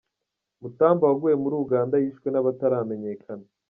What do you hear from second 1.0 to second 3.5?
waguye muri Uganda yishwe n’abataramenyekana